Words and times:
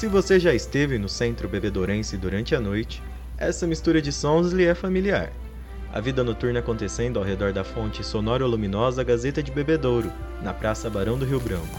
Se 0.00 0.08
você 0.08 0.40
já 0.40 0.54
esteve 0.54 0.96
no 0.96 1.10
centro 1.10 1.46
bebedourense 1.46 2.16
durante 2.16 2.54
a 2.54 2.58
noite, 2.58 3.02
essa 3.36 3.66
mistura 3.66 4.00
de 4.00 4.10
sons 4.10 4.50
lhe 4.50 4.64
é 4.64 4.74
familiar. 4.74 5.30
A 5.92 6.00
vida 6.00 6.24
noturna 6.24 6.60
acontecendo 6.60 7.18
ao 7.18 7.22
redor 7.22 7.52
da 7.52 7.62
fonte 7.62 8.02
sonoro-luminosa 8.02 9.04
Gazeta 9.04 9.42
de 9.42 9.52
Bebedouro, 9.52 10.10
na 10.42 10.54
Praça 10.54 10.88
Barão 10.88 11.18
do 11.18 11.26
Rio 11.26 11.38
Branco. 11.38 11.78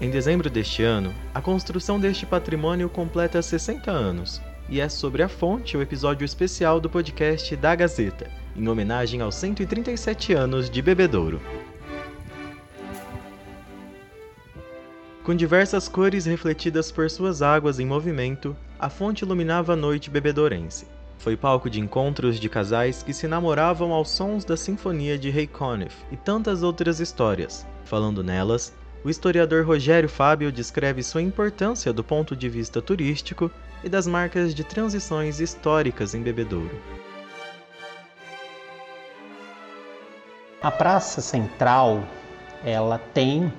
Em 0.00 0.08
dezembro 0.08 0.48
deste 0.48 0.84
ano, 0.84 1.12
a 1.34 1.40
construção 1.40 1.98
deste 1.98 2.24
patrimônio 2.24 2.88
completa 2.88 3.42
60 3.42 3.90
anos, 3.90 4.40
e 4.68 4.80
é 4.80 4.88
sobre 4.88 5.20
a 5.20 5.28
fonte 5.28 5.76
o 5.76 5.82
episódio 5.82 6.24
especial 6.24 6.78
do 6.78 6.88
podcast 6.88 7.56
da 7.56 7.74
Gazeta, 7.74 8.30
em 8.56 8.68
homenagem 8.68 9.20
aos 9.20 9.34
137 9.34 10.32
anos 10.32 10.70
de 10.70 10.80
Bebedouro. 10.80 11.40
Com 15.22 15.34
diversas 15.34 15.88
cores 15.88 16.24
refletidas 16.24 16.92
por 16.92 17.10
suas 17.10 17.42
águas 17.42 17.80
em 17.80 17.84
movimento, 17.84 18.56
a 18.78 18.88
fonte 18.88 19.24
iluminava 19.24 19.72
a 19.72 19.76
noite 19.76 20.08
bebedourense. 20.08 20.86
Foi 21.18 21.36
palco 21.36 21.68
de 21.68 21.80
encontros 21.80 22.38
de 22.38 22.48
casais 22.48 23.02
que 23.02 23.12
se 23.12 23.26
namoravam 23.26 23.92
aos 23.92 24.08
sons 24.10 24.44
da 24.44 24.56
Sinfonia 24.56 25.18
de 25.18 25.28
Ray 25.30 25.48
Conniff 25.48 25.96
e 26.12 26.16
tantas 26.16 26.62
outras 26.62 27.00
histórias. 27.00 27.66
Falando 27.84 28.22
nelas, 28.22 28.72
o 29.02 29.10
historiador 29.10 29.66
Rogério 29.66 30.08
Fábio 30.08 30.52
descreve 30.52 31.02
sua 31.02 31.22
importância 31.22 31.92
do 31.92 32.04
ponto 32.04 32.36
de 32.36 32.48
vista 32.48 32.80
turístico 32.80 33.50
e 33.82 33.88
das 33.88 34.06
marcas 34.06 34.54
de 34.54 34.62
transições 34.62 35.40
históricas 35.40 36.14
em 36.14 36.22
Bebedouro. 36.22 36.76
A 40.66 40.70
Praça 40.72 41.20
Central, 41.20 42.02
ela 42.64 42.98
tem, 42.98 43.52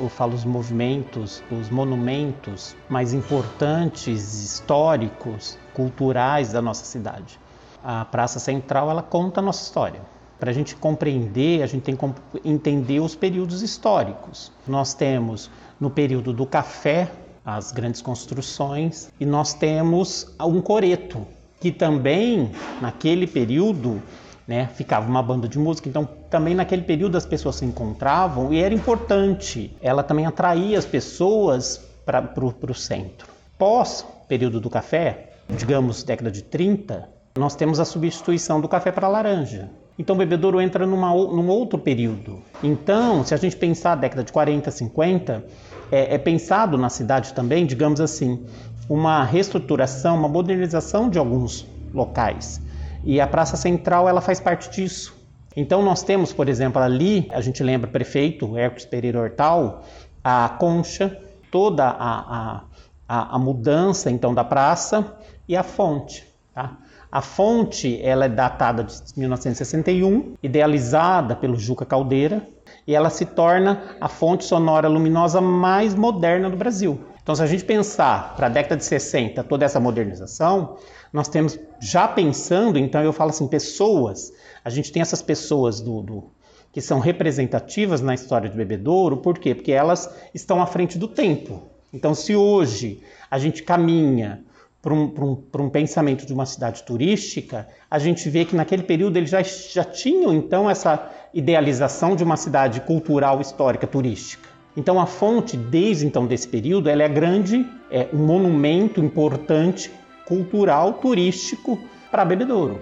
eu 0.00 0.08
falo 0.08 0.34
os 0.34 0.44
movimentos, 0.44 1.44
os 1.48 1.70
monumentos 1.70 2.74
mais 2.88 3.14
importantes, 3.14 4.42
históricos, 4.42 5.56
culturais 5.72 6.50
da 6.50 6.60
nossa 6.60 6.84
cidade. 6.84 7.38
A 7.84 8.04
Praça 8.04 8.40
Central, 8.40 8.90
ela 8.90 9.00
conta 9.00 9.38
a 9.38 9.42
nossa 9.44 9.62
história. 9.62 10.00
Para 10.40 10.50
a 10.50 10.52
gente 10.52 10.74
compreender, 10.74 11.62
a 11.62 11.68
gente 11.68 11.84
tem 11.84 11.94
que 11.94 12.04
entender 12.44 12.98
os 12.98 13.14
períodos 13.14 13.62
históricos. 13.62 14.50
Nós 14.66 14.92
temos 14.92 15.48
no 15.78 15.88
período 15.88 16.32
do 16.32 16.44
café 16.44 17.12
as 17.46 17.70
grandes 17.70 18.02
construções 18.02 19.08
e 19.20 19.24
nós 19.24 19.54
temos 19.54 20.34
um 20.40 20.60
coreto, 20.60 21.24
que 21.60 21.70
também 21.70 22.50
naquele 22.80 23.28
período 23.28 24.02
né? 24.50 24.68
Ficava 24.74 25.08
uma 25.08 25.22
banda 25.22 25.46
de 25.46 25.60
música, 25.60 25.88
então 25.88 26.04
também 26.28 26.56
naquele 26.56 26.82
período 26.82 27.16
as 27.16 27.24
pessoas 27.24 27.54
se 27.54 27.64
encontravam 27.64 28.52
e 28.52 28.60
era 28.60 28.74
importante. 28.74 29.76
Ela 29.80 30.02
também 30.02 30.26
atraía 30.26 30.76
as 30.76 30.84
pessoas 30.84 31.80
para 32.04 32.28
o 32.44 32.74
centro. 32.74 33.28
Pós 33.56 34.04
período 34.26 34.58
do 34.58 34.68
café, 34.68 35.34
digamos 35.48 36.02
década 36.02 36.32
de 36.32 36.42
30, 36.42 37.08
nós 37.38 37.54
temos 37.54 37.78
a 37.78 37.84
substituição 37.84 38.60
do 38.60 38.66
café 38.66 38.90
para 38.90 39.06
laranja. 39.06 39.70
Então 39.96 40.16
o 40.16 40.18
bebedouro 40.18 40.60
entra 40.60 40.84
numa, 40.84 41.10
num 41.10 41.46
outro 41.46 41.78
período. 41.78 42.42
Então, 42.60 43.24
se 43.24 43.32
a 43.32 43.36
gente 43.36 43.54
pensar 43.54 43.94
década 43.94 44.24
de 44.24 44.32
40, 44.32 44.68
50, 44.68 45.44
é, 45.92 46.16
é 46.16 46.18
pensado 46.18 46.76
na 46.76 46.88
cidade 46.88 47.34
também, 47.34 47.64
digamos 47.64 48.00
assim, 48.00 48.44
uma 48.88 49.22
reestruturação, 49.22 50.16
uma 50.16 50.28
modernização 50.28 51.08
de 51.08 51.20
alguns 51.20 51.64
locais. 51.94 52.60
E 53.02 53.20
a 53.20 53.26
Praça 53.26 53.56
Central 53.56 54.08
ela 54.08 54.20
faz 54.20 54.38
parte 54.40 54.70
disso. 54.70 55.18
Então 55.56 55.82
nós 55.82 56.02
temos, 56.02 56.32
por 56.32 56.48
exemplo, 56.48 56.80
ali, 56.80 57.28
a 57.32 57.40
gente 57.40 57.62
lembra 57.62 57.90
prefeito 57.90 58.56
Hércules 58.56 58.84
Pereira 58.84 59.20
Hortal, 59.20 59.82
a 60.22 60.48
concha, 60.58 61.18
toda 61.50 61.84
a, 61.86 62.62
a, 63.08 63.34
a, 63.34 63.38
mudança 63.38 64.10
então 64.10 64.32
da 64.32 64.44
praça 64.44 65.16
e 65.48 65.56
a 65.56 65.62
fonte. 65.62 66.26
Tá? 66.54 66.76
A 67.10 67.20
fonte 67.20 68.00
ela 68.02 68.26
é 68.26 68.28
datada 68.28 68.84
de 68.84 68.94
1961, 69.16 70.34
idealizada 70.40 71.34
pelo 71.34 71.56
Juca 71.56 71.84
Caldeira, 71.84 72.46
e 72.86 72.94
ela 72.94 73.10
se 73.10 73.26
torna 73.26 73.96
a 74.00 74.08
fonte 74.08 74.44
sonora 74.44 74.86
luminosa 74.86 75.40
mais 75.40 75.94
moderna 75.94 76.48
do 76.48 76.56
Brasil. 76.56 77.00
Então, 77.22 77.34
se 77.34 77.42
a 77.42 77.46
gente 77.46 77.64
pensar 77.64 78.34
para 78.34 78.46
a 78.46 78.50
década 78.50 78.76
de 78.76 78.84
60 78.84 79.42
toda 79.44 79.64
essa 79.64 79.78
modernização, 79.78 80.76
nós 81.12 81.28
temos 81.28 81.58
já 81.80 82.08
pensando, 82.08 82.78
então 82.78 83.02
eu 83.02 83.12
falo 83.12 83.30
assim, 83.30 83.46
pessoas, 83.46 84.32
a 84.64 84.70
gente 84.70 84.90
tem 84.90 85.02
essas 85.02 85.22
pessoas 85.22 85.80
do, 85.80 86.02
do 86.02 86.24
que 86.72 86.80
são 86.80 86.98
representativas 86.98 88.00
na 88.00 88.14
história 88.14 88.48
de 88.48 88.56
Bebedouro, 88.56 89.18
por 89.18 89.38
quê? 89.38 89.54
Porque 89.54 89.72
elas 89.72 90.08
estão 90.32 90.62
à 90.62 90.66
frente 90.66 90.96
do 90.98 91.08
tempo. 91.08 91.62
Então, 91.92 92.14
se 92.14 92.36
hoje 92.36 93.02
a 93.30 93.38
gente 93.38 93.62
caminha 93.62 94.44
para 94.80 94.94
um, 94.94 95.04
um, 95.04 95.64
um, 95.64 95.68
pensamento 95.68 96.24
de 96.24 96.32
uma 96.32 96.46
cidade 96.46 96.82
turística, 96.84 97.68
a 97.90 97.98
gente 97.98 98.30
vê 98.30 98.44
que 98.44 98.56
naquele 98.56 98.82
período 98.82 99.16
eles 99.16 99.30
já, 99.30 99.42
já 99.42 99.84
tinham 99.84 100.32
então 100.32 100.70
essa 100.70 101.10
idealização 101.34 102.16
de 102.16 102.24
uma 102.24 102.36
cidade 102.36 102.80
cultural, 102.80 103.40
histórica, 103.40 103.86
turística. 103.86 104.49
Então 104.80 104.98
a 104.98 105.04
fonte, 105.04 105.58
desde 105.58 106.06
então 106.06 106.26
desse 106.26 106.48
período, 106.48 106.88
ela 106.88 107.02
é 107.02 107.08
grande, 107.08 107.68
é 107.90 108.08
um 108.14 108.16
monumento 108.16 108.98
importante 108.98 109.92
cultural 110.24 110.94
turístico 110.94 111.78
para 112.10 112.24
Bebedouro. 112.24 112.80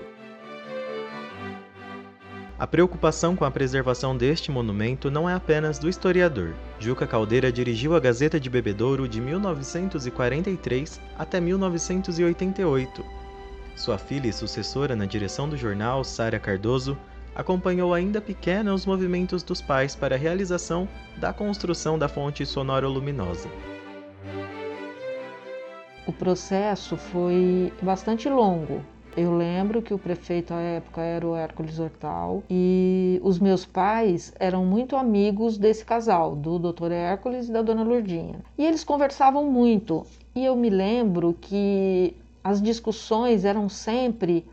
A 2.56 2.68
preocupação 2.68 3.34
com 3.34 3.44
a 3.44 3.50
preservação 3.50 4.16
deste 4.16 4.48
monumento 4.48 5.10
não 5.10 5.28
é 5.28 5.34
apenas 5.34 5.76
do 5.76 5.88
historiador. 5.88 6.54
Juca 6.78 7.04
Caldeira 7.04 7.50
dirigiu 7.50 7.96
a 7.96 8.00
Gazeta 8.00 8.38
de 8.38 8.48
Bebedouro 8.48 9.08
de 9.08 9.20
1943 9.20 11.00
até 11.18 11.40
1988. 11.40 13.04
Sua 13.74 13.98
filha 13.98 14.28
e 14.28 14.32
sucessora 14.32 14.94
na 14.94 15.04
direção 15.04 15.48
do 15.48 15.56
jornal, 15.56 16.04
Sara 16.04 16.38
Cardoso, 16.38 16.96
acompanhou 17.38 17.94
ainda 17.94 18.20
pequena 18.20 18.74
os 18.74 18.84
movimentos 18.84 19.42
dos 19.42 19.62
pais 19.62 19.96
para 19.96 20.16
a 20.16 20.18
realização 20.18 20.86
da 21.16 21.32
construção 21.32 21.98
da 21.98 22.08
fonte 22.08 22.44
sonoro-luminosa 22.44 23.48
o 26.08 26.12
processo 26.12 26.96
foi 26.96 27.70
bastante 27.82 28.30
longo. 28.30 28.80
Eu 29.14 29.36
lembro 29.36 29.82
que 29.82 29.92
o 29.92 29.98
prefeito 29.98 30.54
à 30.54 30.60
época 30.60 31.02
era 31.02 31.26
o 31.26 31.36
Hércules 31.36 31.78
Hortal 31.78 32.42
e 32.48 33.20
os 33.22 33.38
meus 33.38 33.66
pais 33.66 34.32
eram 34.40 34.64
muito 34.64 34.96
amigos 34.96 35.58
desse 35.58 35.84
casal, 35.84 36.34
do 36.34 36.58
Dr. 36.58 36.92
Hércules 36.92 37.48
e 37.48 37.52
da 37.52 37.60
Dona 37.60 37.82
Lourdinha. 37.82 38.36
E 38.56 38.64
eles 38.64 38.84
conversavam 38.84 39.44
muito. 39.50 40.06
E 40.34 40.46
eu 40.46 40.56
me 40.56 40.70
lembro 40.70 41.36
que 41.38 42.16
as 42.42 42.62
discussões 42.62 43.44
eram 43.44 43.68
sempre 43.68 44.46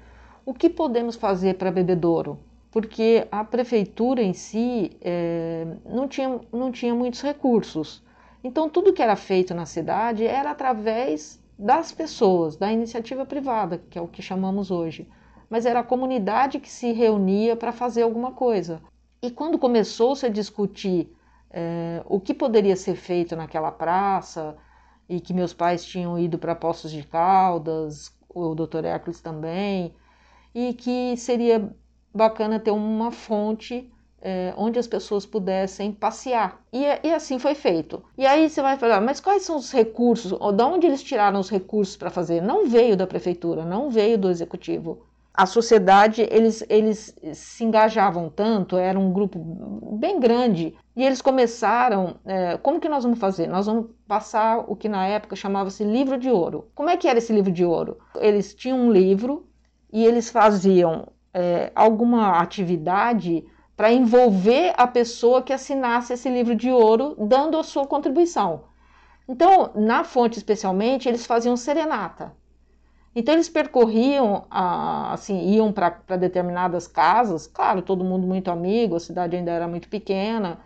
o 0.45 0.53
que 0.53 0.69
podemos 0.69 1.15
fazer 1.15 1.53
para 1.53 1.71
Bebedouro, 1.71 2.37
porque 2.75 3.25
a 3.31 3.41
prefeitura 3.41 4.21
em 4.21 4.33
si 4.33 4.97
é, 4.99 5.65
não, 5.85 6.09
tinha, 6.09 6.41
não 6.51 6.73
tinha 6.73 6.93
muitos 6.93 7.21
recursos. 7.21 8.03
Então, 8.43 8.69
tudo 8.69 8.91
que 8.91 9.01
era 9.01 9.15
feito 9.15 9.53
na 9.53 9.65
cidade 9.65 10.27
era 10.27 10.51
através 10.51 11.41
das 11.57 11.93
pessoas, 11.93 12.57
da 12.57 12.69
iniciativa 12.69 13.25
privada, 13.25 13.81
que 13.89 13.97
é 13.97 14.01
o 14.01 14.09
que 14.09 14.21
chamamos 14.21 14.71
hoje. 14.71 15.07
Mas 15.49 15.65
era 15.65 15.79
a 15.79 15.83
comunidade 15.85 16.59
que 16.59 16.69
se 16.69 16.91
reunia 16.91 17.55
para 17.55 17.71
fazer 17.71 18.01
alguma 18.01 18.33
coisa. 18.33 18.81
E 19.21 19.31
quando 19.31 19.57
começou-se 19.57 20.25
a 20.25 20.29
discutir 20.29 21.15
é, 21.51 22.03
o 22.05 22.19
que 22.19 22.33
poderia 22.33 22.75
ser 22.75 22.97
feito 22.97 23.37
naquela 23.37 23.71
praça, 23.71 24.53
e 25.07 25.21
que 25.21 25.33
meus 25.33 25.53
pais 25.53 25.85
tinham 25.85 26.19
ido 26.19 26.37
para 26.37 26.53
Poços 26.53 26.91
de 26.91 27.03
Caldas, 27.03 28.13
o 28.27 28.53
Dr. 28.53 28.83
Hércules 28.83 29.21
também, 29.21 29.95
e 30.53 30.73
que 30.73 31.15
seria 31.15 31.73
bacana 32.15 32.59
ter 32.59 32.71
uma 32.71 33.11
fonte 33.11 33.91
é, 34.21 34.53
onde 34.57 34.79
as 34.79 34.87
pessoas 34.87 35.25
pudessem 35.25 35.91
passear. 35.91 36.59
E, 36.73 36.83
e, 37.03 37.13
assim 37.13 37.37
foi 37.37 37.53
feito. 37.53 38.01
E 38.17 38.25
aí 38.25 38.49
você 38.49 38.59
vai 38.59 38.77
falar, 38.77 38.99
mas 38.99 39.19
quais 39.19 39.43
são 39.43 39.57
os 39.57 39.71
recursos? 39.71 40.31
Ou 40.31 40.51
de 40.51 40.63
onde 40.63 40.87
eles 40.87 41.03
tiraram 41.03 41.39
os 41.39 41.49
recursos 41.49 41.95
para 41.95 42.09
fazer? 42.09 42.41
Não 42.41 42.67
veio 42.67 42.97
da 42.97 43.05
prefeitura, 43.05 43.63
não 43.63 43.91
veio 43.91 44.17
do 44.17 44.29
executivo. 44.29 45.03
A 45.31 45.45
sociedade, 45.45 46.25
eles, 46.31 46.63
eles 46.69 47.13
se 47.33 47.63
engajavam 47.65 48.29
tanto, 48.29 48.77
era 48.77 48.97
um 48.97 49.11
grupo 49.11 49.37
bem 49.99 50.17
grande, 50.17 50.73
e 50.95 51.03
eles 51.03 51.21
começaram, 51.21 52.15
é, 52.25 52.57
como 52.57 52.79
que 52.79 52.87
nós 52.87 53.03
vamos 53.03 53.19
fazer? 53.19 53.45
Nós 53.45 53.65
vamos 53.65 53.87
passar 54.07 54.63
o 54.65 54.77
que 54.77 54.87
na 54.87 55.05
época 55.05 55.35
chamava-se 55.35 55.83
livro 55.83 56.17
de 56.17 56.29
ouro. 56.29 56.69
Como 56.73 56.89
é 56.89 56.95
que 56.95 57.07
era 57.07 57.19
esse 57.19 57.33
livro 57.33 57.51
de 57.51 57.65
ouro? 57.65 57.97
Eles 58.15 58.55
tinham 58.55 58.79
um 58.79 58.91
livro 58.91 59.45
e 59.91 60.05
eles 60.05 60.29
faziam 60.29 61.09
é, 61.35 61.69
alguma 61.75 62.39
atividade 62.39 63.45
para 63.75 63.91
envolver 63.91 64.73
a 64.77 64.87
pessoa 64.87 65.41
que 65.41 65.51
assinasse 65.51 66.13
esse 66.13 66.29
livro 66.29 66.55
de 66.55 66.71
ouro, 66.71 67.13
dando 67.19 67.57
a 67.57 67.63
sua 67.63 67.85
contribuição. 67.85 68.63
Então, 69.27 69.71
na 69.75 70.05
fonte 70.05 70.37
especialmente, 70.37 71.09
eles 71.09 71.25
faziam 71.25 71.57
serenata. 71.57 72.31
Então 73.13 73.33
eles 73.33 73.49
percorriam, 73.49 74.45
assim, 74.49 75.55
iam 75.55 75.73
para 75.73 75.89
determinadas 76.17 76.87
casas, 76.87 77.47
claro, 77.47 77.81
todo 77.81 78.03
mundo 78.03 78.25
muito 78.25 78.49
amigo, 78.49 78.95
a 78.95 78.99
cidade 78.99 79.35
ainda 79.35 79.51
era 79.51 79.67
muito 79.67 79.89
pequena, 79.89 80.59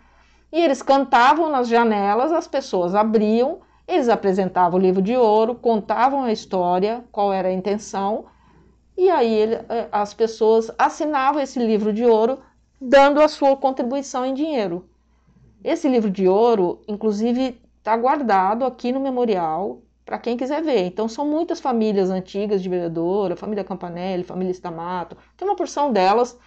e 0.52 0.60
eles 0.60 0.82
cantavam 0.82 1.48
nas 1.48 1.68
janelas, 1.68 2.32
as 2.32 2.48
pessoas 2.48 2.94
abriam, 2.94 3.60
eles 3.86 4.08
apresentavam 4.08 4.78
o 4.78 4.82
livro 4.82 5.00
de 5.02 5.16
ouro, 5.16 5.54
contavam 5.54 6.24
a 6.24 6.32
história, 6.32 7.04
qual 7.12 7.32
era 7.32 7.48
a 7.48 7.52
intenção, 7.52 8.26
e 9.00 9.08
aí 9.08 9.32
ele, 9.32 9.54
eh, 9.54 9.88
as 9.90 10.12
pessoas 10.12 10.70
assinavam 10.78 11.40
esse 11.40 11.58
livro 11.58 11.90
de 11.90 12.04
ouro, 12.04 12.38
dando 12.78 13.20
a 13.22 13.28
sua 13.28 13.56
contribuição 13.56 14.26
em 14.26 14.34
dinheiro. 14.34 14.86
Esse 15.64 15.88
livro 15.88 16.10
de 16.10 16.28
ouro, 16.28 16.82
inclusive, 16.86 17.58
está 17.78 17.96
guardado 17.96 18.62
aqui 18.62 18.92
no 18.92 19.00
memorial, 19.00 19.80
para 20.04 20.18
quem 20.18 20.36
quiser 20.36 20.62
ver. 20.62 20.84
Então 20.84 21.08
são 21.08 21.26
muitas 21.26 21.60
famílias 21.60 22.10
antigas 22.10 22.62
de 22.62 22.68
vereadora, 22.68 23.36
família 23.36 23.64
Campanelli, 23.64 24.22
família 24.22 24.50
Stamato, 24.50 25.16
tem 25.34 25.48
uma 25.48 25.56
porção 25.56 25.90
delas 25.90 26.38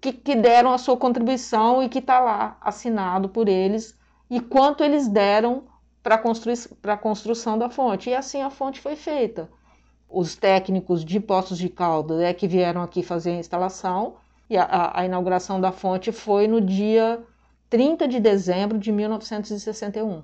que, 0.00 0.12
que 0.12 0.34
deram 0.34 0.72
a 0.72 0.78
sua 0.78 0.96
contribuição 0.96 1.84
e 1.84 1.88
que 1.88 2.00
está 2.00 2.18
lá 2.18 2.56
assinado 2.60 3.28
por 3.28 3.48
eles 3.48 3.96
e 4.28 4.40
quanto 4.40 4.82
eles 4.82 5.06
deram 5.06 5.64
para 6.02 6.16
a 6.94 6.98
construção 6.98 7.56
da 7.56 7.70
fonte. 7.70 8.10
E 8.10 8.14
assim 8.14 8.42
a 8.42 8.50
fonte 8.50 8.80
foi 8.80 8.96
feita. 8.96 9.48
Os 10.08 10.36
técnicos 10.36 11.04
de 11.04 11.20
Poços 11.20 11.58
de 11.58 11.68
Caldas 11.68 12.20
é 12.20 12.32
que 12.32 12.46
vieram 12.46 12.82
aqui 12.82 13.02
fazer 13.02 13.30
a 13.32 13.40
instalação 13.40 14.16
e 14.48 14.56
a, 14.56 14.92
a 14.94 15.04
inauguração 15.04 15.60
da 15.60 15.72
fonte 15.72 16.12
foi 16.12 16.46
no 16.46 16.60
dia 16.60 17.22
30 17.68 18.06
de 18.06 18.20
dezembro 18.20 18.78
de 18.78 18.92
1961 18.92 20.22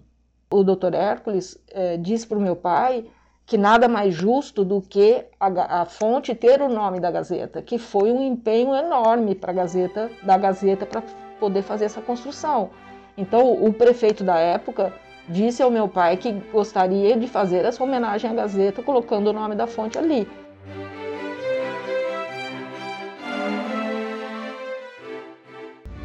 o 0.52 0.62
Dr. 0.62 0.94
Hércules 0.94 1.58
é, 1.70 1.96
disse 1.96 2.26
para 2.26 2.38
o 2.38 2.40
meu 2.40 2.55
pai 2.55 3.06
que 3.46 3.58
nada 3.58 3.88
mais 3.88 4.14
justo 4.14 4.64
do 4.64 4.81
que 4.81 5.25
a, 5.40 5.82
a, 5.82 5.85
fonte 5.85 6.35
ter 6.35 6.62
o 6.62 6.69
nome 6.69 7.00
da 7.00 7.11
Gazeta, 7.11 7.61
que 7.61 7.76
foi 7.76 8.12
um 8.12 8.23
empenho 8.23 8.75
enorme 8.75 9.35
para 9.35 9.50
a 9.50 9.55
Gazeta, 9.55 10.11
da 10.23 10.38
Gazeta 10.38 10.87
para 10.87 11.02
poder 11.40 11.62
fazer 11.62 11.87
essa 11.87 12.00
construção. 12.00 12.70
Então, 13.17 13.52
o 13.52 13.73
prefeito 13.73 14.23
da 14.23 14.38
época 14.38 14.94
disse 15.29 15.63
ao 15.63 15.71
meu 15.71 15.89
pai 15.89 16.17
que 16.17 16.33
gostaria 16.53 17.17
de 17.17 17.27
fazer 17.27 17.65
essa 17.65 17.83
homenagem 17.83 18.31
à 18.31 18.35
Gazeta 18.35 18.83
colocando 18.83 19.29
o 19.29 19.33
nome 19.33 19.55
da 19.55 19.67
fonte 19.67 19.99
ali. 19.99 20.29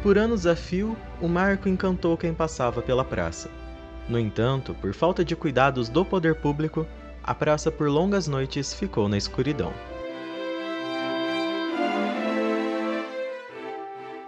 Por 0.02 0.16
anos 0.16 0.46
a 0.46 0.54
fio, 0.54 0.96
o 1.20 1.28
marco 1.28 1.68
encantou 1.68 2.16
quem 2.16 2.32
passava 2.32 2.80
pela 2.80 3.04
praça. 3.04 3.50
No 4.08 4.18
entanto, 4.18 4.74
por 4.80 4.94
falta 4.94 5.24
de 5.24 5.36
cuidados 5.36 5.88
do 5.88 6.04
poder 6.04 6.36
público, 6.36 6.86
a 7.22 7.34
praça 7.34 7.70
por 7.70 7.90
longas 7.90 8.26
noites 8.26 8.72
ficou 8.72 9.08
na 9.08 9.18
escuridão. 9.18 9.72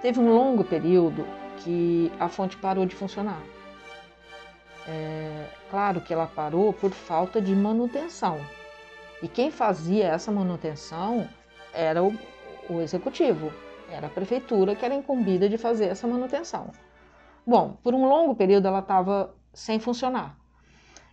Teve 0.02 0.18
um 0.18 0.34
longo 0.34 0.64
período 0.64 1.24
que 1.58 2.10
a 2.18 2.28
fonte 2.28 2.56
parou 2.56 2.84
de 2.84 2.94
funcionar. 2.94 3.40
É, 4.88 5.46
claro 5.70 6.00
que 6.00 6.12
ela 6.12 6.26
parou 6.26 6.72
por 6.72 6.90
falta 6.90 7.40
de 7.40 7.54
manutenção. 7.54 8.38
E 9.22 9.28
quem 9.28 9.50
fazia 9.50 10.06
essa 10.06 10.32
manutenção 10.32 11.28
era 11.72 12.02
o, 12.02 12.14
o 12.68 12.80
executivo, 12.80 13.52
era 13.90 14.06
a 14.06 14.10
prefeitura 14.10 14.74
que 14.74 14.84
era 14.84 14.94
incumbida 14.94 15.48
de 15.48 15.58
fazer 15.58 15.86
essa 15.86 16.06
manutenção. 16.06 16.70
Bom, 17.46 17.76
por 17.82 17.94
um 17.94 18.08
longo 18.08 18.34
período 18.34 18.66
ela 18.66 18.80
estava 18.80 19.34
sem 19.52 19.78
funcionar. 19.78 20.38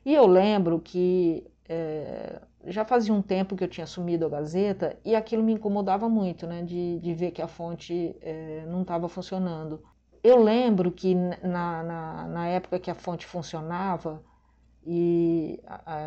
E 0.06 0.14
eu 0.14 0.25
lembro 0.25 0.80
que 0.80 1.46
é, 1.68 2.42
já 2.66 2.86
fazia 2.86 3.14
um 3.14 3.22
tempo 3.22 3.56
que 3.56 3.64
eu 3.64 3.68
tinha 3.68 3.84
assumido 3.84 4.25
a 4.25 4.30
Gazeta 4.30 4.98
e 5.04 5.16
aquilo 5.16 5.44
me 5.44 5.54
incomodava 5.54 6.08
muito, 6.08 6.48
né, 6.48 6.62
de, 6.64 7.00
de 7.00 7.14
ver 7.14 7.31
que 7.31 7.42
a 7.42 7.48
fonte 7.48 8.16
é, 8.22 8.66
não 8.68 8.81
estava 8.81 9.10
funcionando. 9.10 9.84
Eu 10.24 10.42
lembro 10.42 10.92
que 10.92 11.16
na, 11.16 11.84
na, 11.84 12.28
na 12.28 12.48
época 12.48 12.80
que 12.80 12.92
a 12.92 12.96
fonte 12.96 13.25
funcionava, 13.25 14.22
e 14.90 15.60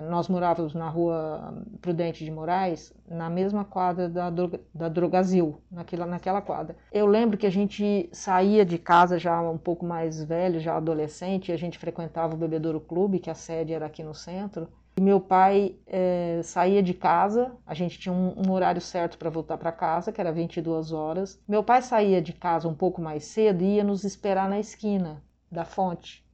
nós 0.08 0.26
morávamos 0.26 0.72
na 0.72 0.88
rua 0.88 1.62
Prudente 1.82 2.24
de 2.24 2.30
Moraes, 2.30 2.94
na 3.06 3.28
mesma 3.28 3.62
quadra 3.62 4.08
da, 4.08 4.30
da 4.30 4.88
Drogazil, 4.88 5.60
naquela, 5.70 6.06
naquela 6.06 6.40
quadra. 6.40 6.74
Eu 6.90 7.04
lembro 7.04 7.36
que 7.36 7.46
a 7.46 7.50
gente 7.50 8.08
saía 8.10 8.64
de 8.64 8.78
casa 8.78 9.18
já 9.18 9.38
um 9.42 9.58
pouco 9.58 9.84
mais 9.84 10.24
velho, 10.24 10.58
já 10.58 10.78
adolescente, 10.78 11.50
e 11.50 11.52
a 11.52 11.58
gente 11.58 11.78
frequentava 11.78 12.34
o 12.34 12.38
Bebedouro 12.38 12.80
Clube, 12.80 13.18
que 13.18 13.28
a 13.28 13.34
sede 13.34 13.74
era 13.74 13.84
aqui 13.84 14.02
no 14.02 14.14
centro. 14.14 14.66
E 14.96 15.00
meu 15.00 15.20
pai 15.20 15.76
é, 15.86 16.40
saía 16.42 16.82
de 16.82 16.92
casa, 16.94 17.56
a 17.66 17.74
gente 17.74 17.98
tinha 17.98 18.12
um, 18.12 18.34
um 18.46 18.52
horário 18.52 18.80
certo 18.80 19.16
para 19.16 19.30
voltar 19.30 19.56
para 19.56 19.72
casa, 19.72 20.12
que 20.12 20.20
era 20.20 20.32
22 20.32 20.92
horas. 20.92 21.40
Meu 21.48 21.62
pai 21.62 21.82
saía 21.82 22.20
de 22.20 22.32
casa 22.32 22.68
um 22.68 22.74
pouco 22.74 23.00
mais 23.00 23.24
cedo 23.24 23.62
e 23.62 23.76
ia 23.76 23.84
nos 23.84 24.04
esperar 24.04 24.48
na 24.48 24.58
esquina 24.60 25.22
da 25.50 25.64
fonte 25.64 26.28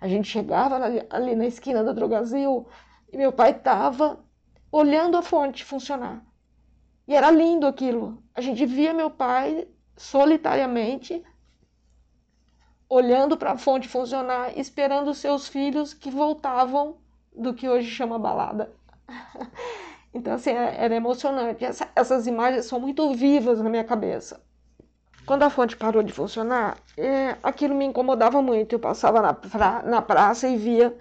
a 0.00 0.08
gente 0.08 0.28
chegava 0.28 0.76
ali, 0.76 1.06
ali 1.10 1.36
na 1.36 1.46
esquina 1.46 1.84
da 1.84 1.92
Drogazil 1.92 2.66
e 3.12 3.16
meu 3.16 3.32
pai 3.32 3.50
estava 3.50 4.18
olhando 4.72 5.16
a 5.16 5.22
fonte 5.22 5.64
funcionar. 5.64 6.24
E 7.06 7.14
era 7.14 7.30
lindo 7.30 7.66
aquilo. 7.66 8.22
A 8.34 8.40
gente 8.40 8.64
via 8.64 8.94
meu 8.94 9.10
pai 9.10 9.68
solitariamente 9.96 11.22
olhando 12.88 13.36
para 13.36 13.52
a 13.52 13.58
fonte 13.58 13.88
funcionar, 13.88 14.56
esperando 14.58 15.14
seus 15.14 15.46
filhos 15.46 15.92
que 15.92 16.10
voltavam 16.10 16.98
do 17.40 17.54
que 17.54 17.68
hoje 17.68 17.90
chama 17.90 18.18
balada. 18.18 18.72
Então, 20.12 20.34
assim, 20.34 20.50
era 20.50 20.92
emocionante. 20.92 21.64
Essa, 21.64 21.88
essas 21.94 22.26
imagens 22.26 22.64
são 22.64 22.80
muito 22.80 23.14
vivas 23.14 23.60
na 23.60 23.70
minha 23.70 23.84
cabeça. 23.84 24.40
Quando 25.24 25.44
a 25.44 25.50
fonte 25.50 25.76
parou 25.76 26.02
de 26.02 26.12
funcionar, 26.12 26.78
é, 26.96 27.36
aquilo 27.44 27.76
me 27.76 27.84
incomodava 27.84 28.42
muito. 28.42 28.74
Eu 28.74 28.80
passava 28.80 29.22
na, 29.22 29.32
pra, 29.32 29.84
na 29.84 30.02
praça 30.02 30.48
e 30.48 30.56
via 30.56 30.96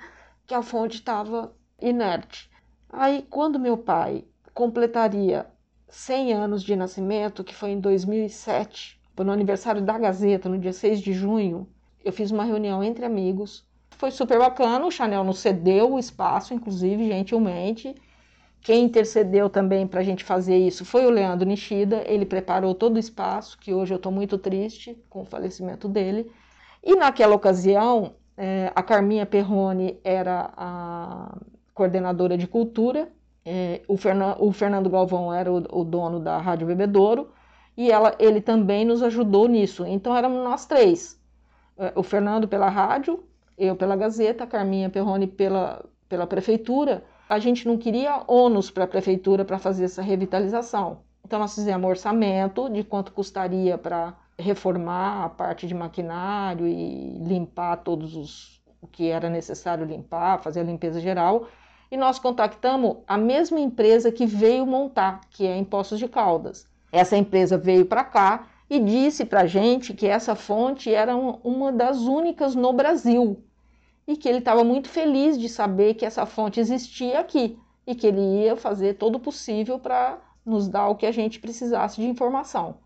que 0.45 0.53
a 0.53 0.61
fonte 0.61 0.97
estava 0.97 1.51
inerte. 1.81 2.51
Aí, 2.87 3.25
quando 3.31 3.57
meu 3.57 3.77
pai 3.77 4.25
completaria 4.53 5.47
100 5.87 6.33
anos 6.33 6.63
de 6.63 6.75
nascimento, 6.75 7.43
que 7.43 7.55
foi 7.55 7.71
em 7.71 7.79
2007, 7.79 9.01
foi 9.15 9.25
no 9.25 9.31
aniversário 9.31 9.81
da 9.81 9.97
Gazeta, 9.97 10.47
no 10.47 10.59
dia 10.59 10.73
6 10.73 11.01
de 11.01 11.13
junho, 11.13 11.67
eu 12.03 12.13
fiz 12.13 12.31
uma 12.31 12.43
reunião 12.43 12.83
entre 12.83 13.05
amigos. 13.05 13.67
Foi 13.97 14.11
super 14.11 14.39
bacana, 14.39 14.85
o 14.85 14.91
Chanel 14.91 15.23
nos 15.23 15.39
cedeu 15.39 15.93
o 15.93 15.99
espaço, 15.99 16.53
inclusive, 16.53 17.07
gentilmente. 17.07 17.93
Quem 18.61 18.85
intercedeu 18.85 19.49
também 19.49 19.87
para 19.87 20.01
a 20.01 20.03
gente 20.03 20.23
fazer 20.23 20.57
isso 20.57 20.83
foi 20.85 21.05
o 21.05 21.09
Leandro 21.09 21.47
Nishida. 21.47 22.03
Ele 22.05 22.25
preparou 22.25 22.75
todo 22.75 22.95
o 22.95 22.99
espaço, 22.99 23.57
que 23.57 23.73
hoje 23.73 23.93
eu 23.93 23.97
estou 23.97 24.11
muito 24.11 24.37
triste 24.37 24.97
com 25.09 25.21
o 25.21 25.25
falecimento 25.25 25.87
dele. 25.87 26.31
E 26.83 26.95
naquela 26.95 27.35
ocasião, 27.35 28.15
é, 28.37 28.71
a 28.73 28.81
Carminha 28.81 29.25
Perrone 29.25 29.99
era 30.03 30.51
a 30.55 31.37
coordenadora 31.73 32.37
de 32.37 32.47
cultura, 32.47 33.09
é, 33.45 33.81
o, 33.87 33.97
Fernan, 33.97 34.35
o, 34.39 34.51
Fernando 34.51 34.89
Galvão 34.89 35.33
era 35.33 35.51
o, 35.51 35.57
o, 35.71 35.83
dono 35.83 36.19
da 36.19 36.37
Rádio 36.37 36.67
Bebedouro, 36.67 37.31
e 37.75 37.91
ela, 37.91 38.13
ele 38.19 38.41
também 38.41 38.85
nos 38.85 39.01
ajudou 39.01 39.47
nisso. 39.47 39.85
Então 39.85 40.15
éramos 40.15 40.43
nós 40.43 40.65
três: 40.65 41.19
é, 41.77 41.93
o 41.95 42.03
Fernando 42.03 42.47
pela 42.47 42.69
rádio, 42.69 43.23
eu 43.59 43.75
pela 43.75 43.95
Gazeta, 43.95 44.47
Carminha 44.47 44.89
Perrone 44.89 45.27
pela, 45.27 45.85
pela 46.07 46.25
prefeitura 46.25 47.03
a 47.29 47.37
gente 47.37 47.67
não 47.67 47.77
queria 47.77 48.23
ônus 48.27 48.71
para 48.71 48.85
a 48.85 48.87
prefeitura 48.87 49.45
para 49.45 49.59
fazer 49.59 49.85
essa 49.85 50.01
revitalização. 50.01 51.01
Então 51.23 51.37
nós 51.37 51.53
fizemos 51.53 51.87
orçamento 51.87 52.67
de 52.71 52.83
quanto 52.83 53.11
custaria 53.11 53.77
para 53.77 54.15
reformar 54.37 55.25
a 55.25 55.29
parte 55.29 55.67
de 55.67 55.75
maquinário 55.75 56.65
e 56.67 57.19
limpar 57.19 57.77
todos 57.77 58.15
os 58.15 58.59
o 58.81 58.87
que 58.87 59.09
era 59.09 59.29
necessário 59.29 59.85
limpar, 59.85 60.41
fazer 60.41 60.61
a 60.61 60.63
limpeza 60.63 61.01
geral. 61.01 61.47
E 61.91 61.97
nós 61.97 62.17
contactamos 62.17 62.97
a 63.05 63.17
mesma 63.17 63.59
empresa 63.59 64.09
que 64.09 64.25
veio 64.25 64.65
montar, 64.65 65.19
que 65.29 65.45
é 65.45 65.57
Impostos 65.57 65.99
de 65.99 66.07
Caldas. 66.07 66.65
Essa 66.89 67.17
empresa 67.17 67.57
veio 67.57 67.85
para 67.85 68.05
cá 68.05 68.47
e 68.69 68.79
disse 68.79 69.25
para 69.25 69.41
a 69.41 69.45
gente 69.45 69.93
que 69.93 70.07
essa 70.07 70.33
fonte 70.33 70.93
era 70.93 71.13
uma 71.15 71.73
das 71.73 71.99
únicas 71.99 72.55
no 72.55 72.71
Brasil 72.71 73.43
e 74.09 74.17
que 74.17 74.27
ele 74.27 74.39
estava 74.39 74.63
muito 74.63 74.89
feliz 74.89 75.37
de 75.39 75.47
saber 75.47 75.93
que 75.93 76.03
essa 76.03 76.25
fonte 76.25 76.59
existia 76.59 77.19
aqui 77.19 77.59
e 77.85 77.93
que 77.93 78.07
ele 78.07 78.43
ia 78.43 78.55
fazer 78.55 78.95
todo 78.95 79.17
o 79.17 79.19
possível 79.19 79.77
para 79.77 80.17
nos 80.43 80.67
dar 80.67 80.87
o 80.87 80.95
que 80.95 81.05
a 81.05 81.11
gente 81.11 81.39
precisasse 81.39 82.01
de 82.01 82.07
informação. 82.07 82.77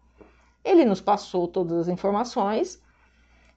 Ele 0.65 0.83
nos 0.83 0.99
passou 0.99 1.47
todas 1.47 1.77
as 1.77 1.87
informações 1.87 2.81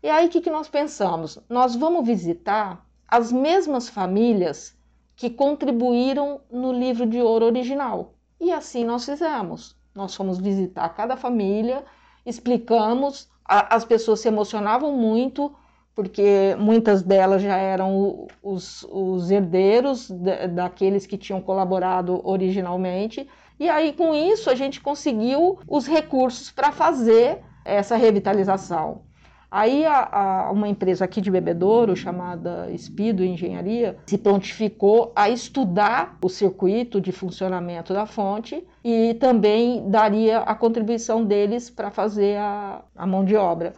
e 0.00 0.08
aí 0.08 0.26
o 0.26 0.28
que, 0.28 0.40
que 0.40 0.48
nós 0.48 0.68
pensamos? 0.68 1.40
Nós 1.48 1.74
vamos 1.74 2.06
visitar 2.06 2.86
as 3.08 3.32
mesmas 3.32 3.88
famílias 3.88 4.78
que 5.16 5.28
contribuíram 5.28 6.42
no 6.48 6.72
livro 6.72 7.04
de 7.04 7.20
ouro 7.20 7.46
original. 7.46 8.14
E 8.40 8.52
assim 8.52 8.84
nós 8.84 9.04
fizemos. 9.04 9.76
Nós 9.92 10.14
fomos 10.14 10.38
visitar 10.38 10.88
cada 10.90 11.16
família, 11.16 11.84
explicamos, 12.24 13.28
a, 13.44 13.74
as 13.74 13.84
pessoas 13.84 14.20
se 14.20 14.28
emocionavam 14.28 14.92
muito 14.92 15.52
porque 15.96 16.54
muitas 16.58 17.02
delas 17.02 17.40
já 17.40 17.56
eram 17.56 18.28
os, 18.42 18.86
os 18.90 19.30
herdeiros 19.30 20.10
daqueles 20.54 21.06
que 21.06 21.16
tinham 21.16 21.40
colaborado 21.40 22.20
originalmente. 22.22 23.26
E 23.58 23.66
aí, 23.66 23.94
com 23.94 24.14
isso, 24.14 24.50
a 24.50 24.54
gente 24.54 24.78
conseguiu 24.78 25.58
os 25.66 25.86
recursos 25.86 26.50
para 26.50 26.70
fazer 26.70 27.38
essa 27.64 27.96
revitalização. 27.96 29.06
Aí 29.50 29.86
a, 29.86 30.48
a, 30.48 30.50
uma 30.50 30.68
empresa 30.68 31.06
aqui 31.06 31.18
de 31.18 31.30
Bebedouro, 31.30 31.96
chamada 31.96 32.68
Espido 32.70 33.24
Engenharia, 33.24 33.96
se 34.04 34.18
prontificou 34.18 35.12
a 35.16 35.30
estudar 35.30 36.18
o 36.22 36.28
circuito 36.28 37.00
de 37.00 37.10
funcionamento 37.10 37.94
da 37.94 38.04
fonte 38.04 38.62
e 38.84 39.14
também 39.14 39.88
daria 39.88 40.40
a 40.40 40.54
contribuição 40.54 41.24
deles 41.24 41.70
para 41.70 41.90
fazer 41.90 42.36
a, 42.36 42.82
a 42.94 43.06
mão 43.06 43.24
de 43.24 43.34
obra. 43.34 43.72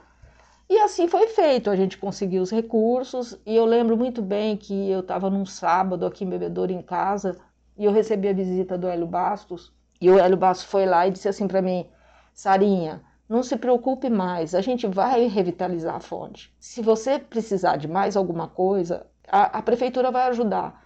E 0.70 0.78
assim 0.80 1.08
foi 1.08 1.28
feito, 1.28 1.70
a 1.70 1.76
gente 1.76 1.96
conseguiu 1.96 2.42
os 2.42 2.50
recursos, 2.50 3.38
e 3.46 3.56
eu 3.56 3.64
lembro 3.64 3.96
muito 3.96 4.20
bem 4.20 4.54
que 4.54 4.90
eu 4.90 5.00
estava 5.00 5.30
num 5.30 5.46
sábado 5.46 6.04
aqui 6.04 6.24
em 6.24 6.28
Bebedouro, 6.28 6.70
em 6.70 6.82
casa, 6.82 7.38
e 7.76 7.86
eu 7.86 7.92
recebi 7.92 8.28
a 8.28 8.34
visita 8.34 8.76
do 8.76 8.86
Hélio 8.86 9.06
Bastos, 9.06 9.72
e 9.98 10.10
o 10.10 10.18
Hélio 10.18 10.36
Bastos 10.36 10.66
foi 10.66 10.84
lá 10.84 11.06
e 11.06 11.10
disse 11.10 11.28
assim 11.28 11.48
para 11.48 11.62
mim, 11.62 11.86
Sarinha, 12.34 13.02
não 13.26 13.42
se 13.42 13.56
preocupe 13.56 14.10
mais, 14.10 14.54
a 14.54 14.60
gente 14.60 14.86
vai 14.86 15.26
revitalizar 15.26 15.96
a 15.96 16.00
fonte. 16.00 16.54
Se 16.60 16.82
você 16.82 17.18
precisar 17.18 17.76
de 17.76 17.88
mais 17.88 18.16
alguma 18.16 18.46
coisa, 18.46 19.06
a, 19.26 19.58
a 19.58 19.62
prefeitura 19.62 20.10
vai 20.10 20.28
ajudar. 20.28 20.82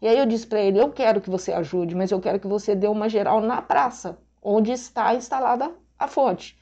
E 0.00 0.08
aí 0.08 0.18
eu 0.18 0.26
disse 0.26 0.46
para 0.46 0.60
ele, 0.60 0.78
eu 0.78 0.90
quero 0.90 1.20
que 1.20 1.30
você 1.30 1.52
ajude, 1.52 1.94
mas 1.94 2.10
eu 2.10 2.20
quero 2.20 2.38
que 2.38 2.46
você 2.46 2.74
dê 2.74 2.86
uma 2.86 3.08
geral 3.08 3.40
na 3.40 3.62
praça, 3.62 4.18
onde 4.42 4.72
está 4.72 5.14
instalada 5.14 5.70
a 5.98 6.06
fonte. 6.06 6.58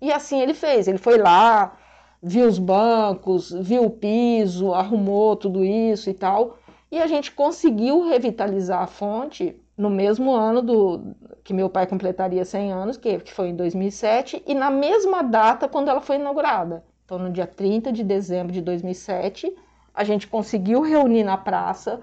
E 0.00 0.12
assim 0.12 0.40
ele 0.40 0.54
fez, 0.54 0.88
ele 0.88 0.98
foi 0.98 1.18
lá, 1.18 1.76
viu 2.22 2.46
os 2.46 2.58
bancos, 2.58 3.52
viu 3.60 3.84
o 3.84 3.90
piso, 3.90 4.72
arrumou 4.72 5.36
tudo 5.36 5.64
isso 5.64 6.10
e 6.10 6.14
tal. 6.14 6.58
E 6.90 6.98
a 6.98 7.06
gente 7.06 7.32
conseguiu 7.32 8.08
revitalizar 8.08 8.82
a 8.82 8.86
fonte 8.86 9.56
no 9.76 9.90
mesmo 9.90 10.32
ano 10.32 10.62
do 10.62 11.14
que 11.44 11.52
meu 11.52 11.68
pai 11.68 11.86
completaria 11.86 12.44
100 12.44 12.72
anos, 12.72 12.96
que, 12.96 13.18
que 13.18 13.32
foi 13.32 13.48
em 13.48 13.56
2007, 13.56 14.42
e 14.46 14.54
na 14.54 14.70
mesma 14.70 15.22
data 15.22 15.68
quando 15.68 15.88
ela 15.88 16.00
foi 16.00 16.16
inaugurada. 16.16 16.82
Então, 17.04 17.18
no 17.18 17.30
dia 17.30 17.46
30 17.46 17.92
de 17.92 18.02
dezembro 18.02 18.52
de 18.52 18.60
2007, 18.60 19.54
a 19.94 20.02
gente 20.02 20.26
conseguiu 20.26 20.80
reunir 20.80 21.22
na 21.22 21.36
praça 21.36 22.00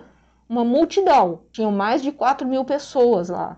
uma 0.47 0.63
multidão. 0.63 1.41
Tinham 1.51 1.71
mais 1.71 2.01
de 2.01 2.11
4 2.11 2.47
mil 2.47 2.63
pessoas 2.63 3.29
lá. 3.29 3.57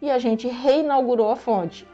E 0.00 0.10
a 0.10 0.18
gente 0.18 0.48
reinaugurou 0.48 1.30
a 1.30 1.36
fonte. 1.36 1.86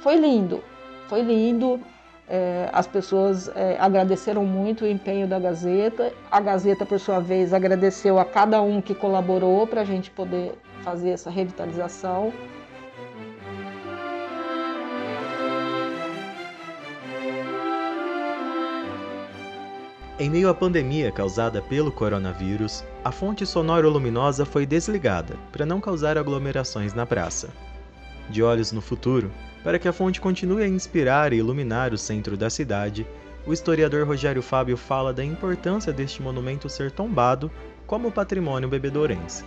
Foi 0.00 0.16
lindo, 0.16 0.62
foi 1.08 1.22
lindo. 1.22 1.80
É, 2.28 2.68
as 2.72 2.86
pessoas 2.86 3.48
é, 3.54 3.76
agradeceram 3.78 4.44
muito 4.44 4.84
o 4.84 4.88
empenho 4.88 5.28
da 5.28 5.38
Gazeta. 5.38 6.12
A 6.30 6.40
Gazeta, 6.40 6.84
por 6.84 6.98
sua 6.98 7.20
vez, 7.20 7.52
agradeceu 7.52 8.18
a 8.18 8.24
cada 8.24 8.60
um 8.60 8.80
que 8.80 8.94
colaborou 8.94 9.66
para 9.66 9.82
a 9.82 9.84
gente 9.84 10.10
poder 10.10 10.54
fazer 10.82 11.10
essa 11.10 11.30
revitalização. 11.30 12.32
Em 20.18 20.30
meio 20.30 20.48
à 20.48 20.54
pandemia 20.54 21.12
causada 21.12 21.60
pelo 21.60 21.92
coronavírus, 21.92 22.82
a 23.04 23.12
fonte 23.12 23.44
sonoro-luminosa 23.44 24.46
foi 24.46 24.64
desligada 24.64 25.36
para 25.52 25.66
não 25.66 25.78
causar 25.78 26.16
aglomerações 26.16 26.94
na 26.94 27.04
praça. 27.04 27.50
De 28.30 28.42
olhos 28.42 28.72
no 28.72 28.80
futuro, 28.80 29.30
para 29.66 29.80
que 29.80 29.88
a 29.88 29.92
fonte 29.92 30.20
continue 30.20 30.62
a 30.62 30.68
inspirar 30.68 31.32
e 31.32 31.38
iluminar 31.38 31.92
o 31.92 31.98
centro 31.98 32.36
da 32.36 32.48
cidade, 32.48 33.04
o 33.44 33.52
historiador 33.52 34.06
Rogério 34.06 34.40
Fábio 34.40 34.76
fala 34.76 35.12
da 35.12 35.24
importância 35.24 35.92
deste 35.92 36.22
monumento 36.22 36.68
ser 36.68 36.92
tombado 36.92 37.50
como 37.84 38.12
patrimônio 38.12 38.68
bebedourense. 38.68 39.44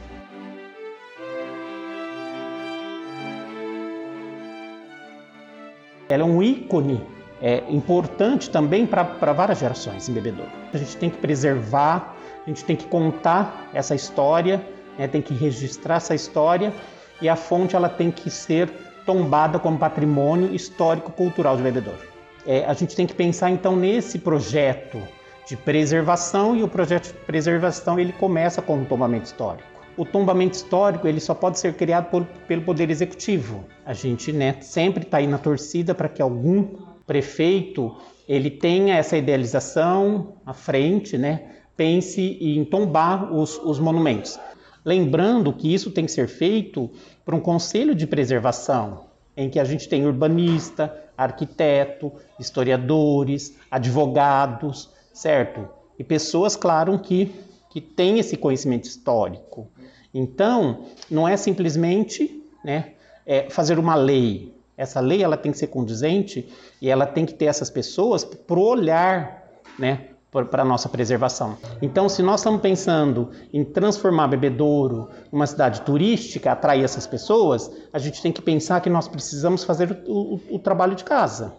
Ela 6.09 6.23
é 6.23 6.25
um 6.25 6.43
ícone 6.43 7.01
é, 7.41 7.63
importante 7.69 8.49
também 8.49 8.85
para 8.85 9.31
várias 9.31 9.59
gerações 9.59 10.09
em 10.09 10.13
Bebedouro. 10.13 10.51
A 10.73 10.77
gente 10.77 10.97
tem 10.97 11.09
que 11.09 11.17
preservar, 11.17 12.13
a 12.45 12.49
gente 12.49 12.65
tem 12.65 12.75
que 12.75 12.87
contar 12.87 13.69
essa 13.73 13.95
história, 13.95 14.61
né, 14.97 15.07
tem 15.07 15.21
que 15.21 15.33
registrar 15.33 15.95
essa 15.95 16.13
história 16.13 16.73
e 17.21 17.29
a 17.29 17.37
fonte 17.37 17.73
ela 17.73 17.87
tem 17.87 18.11
que 18.11 18.29
ser 18.29 18.69
tombada 19.09 19.57
como 19.57 19.75
patrimônio 19.75 20.53
histórico-cultural 20.53 21.57
de 21.57 21.63
Bebedouro. 21.63 21.97
É, 22.45 22.63
a 22.65 22.73
gente 22.75 22.95
tem 22.95 23.07
que 23.07 23.15
pensar 23.15 23.49
então 23.49 23.75
nesse 23.75 24.19
projeto 24.19 25.01
de 25.47 25.57
preservação 25.57 26.55
e 26.55 26.61
o 26.61 26.67
projeto 26.67 27.07
de 27.07 27.13
preservação 27.25 27.99
ele 27.99 28.13
começa 28.13 28.61
com 28.61 28.79
o 28.79 28.85
tombamento 28.85 29.25
histórico. 29.25 29.67
O 29.97 30.05
tombamento 30.05 30.53
histórico 30.53 31.07
ele 31.07 31.19
só 31.19 31.33
pode 31.33 31.57
ser 31.57 31.73
criado 31.73 32.11
por, 32.11 32.23
pelo 32.47 32.61
poder 32.61 32.91
executivo. 32.91 33.65
A 33.83 33.93
gente 33.93 34.31
né, 34.31 34.57
sempre 34.61 35.01
está 35.01 35.17
aí 35.17 35.25
na 35.25 35.39
torcida 35.39 35.95
para 35.95 36.07
que 36.07 36.21
algum 36.21 36.67
prefeito 37.07 37.97
ele 38.27 38.51
tenha 38.51 38.95
essa 38.95 39.17
idealização 39.17 40.35
à 40.45 40.53
frente, 40.53 41.17
né, 41.17 41.45
pense 41.75 42.37
em 42.39 42.63
tombar 42.63 43.33
os, 43.33 43.57
os 43.57 43.79
monumentos. 43.79 44.39
Lembrando 44.83 45.53
que 45.53 45.73
isso 45.73 45.91
tem 45.91 46.05
que 46.05 46.11
ser 46.11 46.27
feito 46.27 46.89
por 47.25 47.33
um 47.33 47.39
conselho 47.39 47.93
de 47.93 48.07
preservação, 48.07 49.05
em 49.35 49.49
que 49.49 49.59
a 49.59 49.63
gente 49.63 49.87
tem 49.87 50.05
urbanista, 50.05 50.95
arquiteto, 51.17 52.11
historiadores, 52.39 53.55
advogados, 53.69 54.89
certo? 55.13 55.67
E 55.97 56.03
pessoas, 56.03 56.55
claro, 56.55 56.97
que, 56.99 57.31
que 57.69 57.81
têm 57.81 58.19
esse 58.19 58.37
conhecimento 58.37 58.85
histórico. 58.85 59.67
Então, 60.13 60.85
não 61.09 61.27
é 61.27 61.35
simplesmente 61.37 62.43
né, 62.63 62.93
é 63.25 63.49
fazer 63.49 63.77
uma 63.77 63.95
lei. 63.95 64.53
Essa 64.75 64.99
lei 64.99 65.21
ela 65.21 65.37
tem 65.37 65.51
que 65.51 65.57
ser 65.57 65.67
condizente 65.67 66.47
e 66.81 66.89
ela 66.89 67.05
tem 67.05 67.25
que 67.25 67.33
ter 67.33 67.45
essas 67.45 67.69
pessoas 67.69 68.23
para 68.23 68.59
olhar 68.59 69.43
né, 69.77 70.07
para 70.31 70.61
a 70.61 70.65
nossa 70.65 70.87
preservação. 70.87 71.57
Então, 71.81 72.07
se 72.07 72.21
nós 72.21 72.41
estamos 72.41 72.61
pensando 72.61 73.29
em 73.51 73.63
transformar 73.63 74.27
Bebedouro 74.27 75.09
uma 75.31 75.47
cidade 75.47 75.81
turística, 75.81 76.51
atrair 76.51 76.83
essas 76.83 77.07
pessoas, 77.07 77.71
a 77.91 77.97
gente 77.97 78.21
tem 78.21 78.31
que 78.31 78.41
pensar 78.41 78.79
que 78.81 78.89
nós 78.89 79.07
precisamos 79.07 79.63
fazer 79.63 80.03
o, 80.05 80.35
o, 80.35 80.55
o 80.55 80.59
trabalho 80.59 80.95
de 80.95 81.03
casa. 81.03 81.53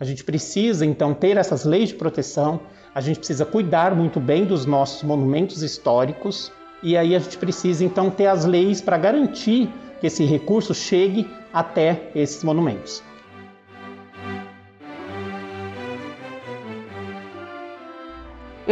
A 0.00 0.04
gente 0.04 0.24
precisa, 0.24 0.86
então, 0.86 1.12
ter 1.12 1.36
essas 1.36 1.64
leis 1.64 1.90
de 1.90 1.96
proteção, 1.96 2.60
a 2.94 3.00
gente 3.00 3.18
precisa 3.18 3.44
cuidar 3.44 3.94
muito 3.94 4.18
bem 4.18 4.44
dos 4.46 4.64
nossos 4.64 5.02
monumentos 5.02 5.62
históricos, 5.62 6.50
e 6.82 6.96
aí 6.96 7.14
a 7.14 7.18
gente 7.18 7.36
precisa, 7.36 7.84
então, 7.84 8.10
ter 8.10 8.26
as 8.26 8.44
leis 8.46 8.80
para 8.80 8.96
garantir 8.96 9.70
que 10.00 10.06
esse 10.06 10.24
recurso 10.24 10.74
chegue 10.74 11.30
até 11.52 12.10
esses 12.14 12.42
monumentos. 12.42 13.02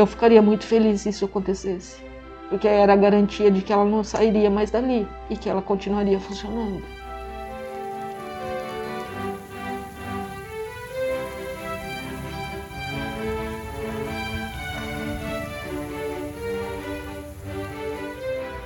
Eu 0.01 0.07
ficaria 0.07 0.41
muito 0.41 0.67
feliz 0.67 1.03
se 1.03 1.11
isso 1.11 1.27
acontecesse, 1.27 2.03
porque 2.49 2.67
era 2.67 2.95
a 2.95 2.97
garantia 2.97 3.51
de 3.51 3.61
que 3.63 3.73
ela 3.73 3.85
não 3.85 4.03
sairia 4.03 4.51
mais 4.51 4.71
dali 4.71 5.07
e 5.29 5.37
que 5.37 5.49
ela 5.49 5.61
continuaria 5.61 6.19
funcionando. 6.19 6.83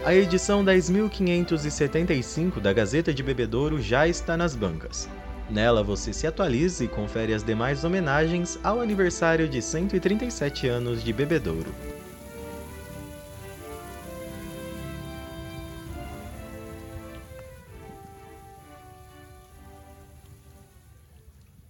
A 0.05 0.15
edição 0.15 0.65
10.575 0.65 2.61
da 2.61 2.73
Gazeta 2.73 3.13
de 3.13 3.23
Bebedouro 3.23 3.81
já 3.81 4.07
está 4.07 4.37
nas 4.37 4.55
bancas. 4.55 5.09
Nela 5.51 5.83
você 5.83 6.13
se 6.13 6.27
atualiza 6.27 6.85
e 6.85 6.89
confere 6.89 7.35
as 7.35 7.43
demais 7.43 7.85
homenagens 7.85 8.59
ao 8.63 8.81
aniversário 8.81 9.49
de 9.49 9.61
137 9.61 10.67
anos 10.69 11.05
de 11.05 11.13
Bebedouro. 11.13 11.94